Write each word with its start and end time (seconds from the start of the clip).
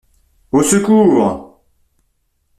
Au 0.51 0.63
secours! 0.63 1.53